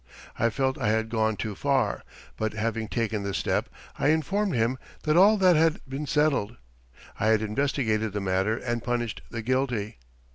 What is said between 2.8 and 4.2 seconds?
taken the step, I